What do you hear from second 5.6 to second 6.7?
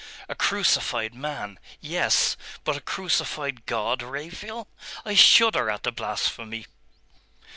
at the blasphemy.